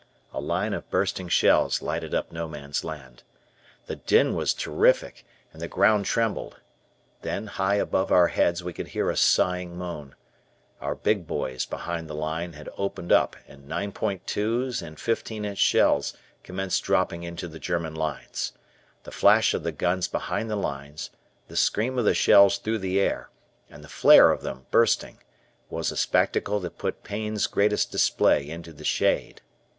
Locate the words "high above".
7.45-8.11